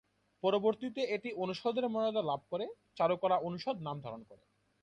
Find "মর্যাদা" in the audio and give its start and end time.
1.89-2.21